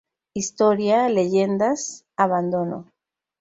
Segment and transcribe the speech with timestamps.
[0.33, 2.87] Historia, leyendas, abandono".